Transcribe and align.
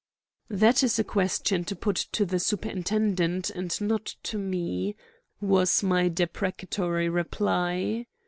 "That 0.49 0.81
is 0.81 0.97
a 0.97 1.03
question 1.03 1.63
to 1.65 1.75
put 1.75 1.95
to 2.13 2.25
the 2.25 2.39
superintendent 2.39 3.51
and 3.51 3.79
not 3.79 4.15
to 4.23 4.39
me," 4.39 4.95
was 5.39 5.83
my 5.83 6.07
deprecatory 6.09 7.07
reply. 7.07 8.07